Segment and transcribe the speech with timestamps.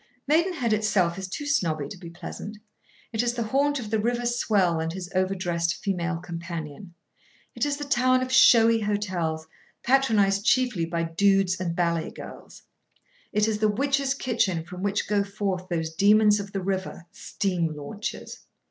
[0.27, 2.57] Maidenhead itself is too snobby to be pleasant.
[3.13, 6.95] It is the haunt of the river swell and his overdressed female companion.
[7.53, 9.45] It is the town of showy hotels,
[9.83, 12.63] patronised chiefly by dudes and ballet girls.
[13.31, 18.39] It is the witch's kitchen from which go forth those demons of the river—steam launches.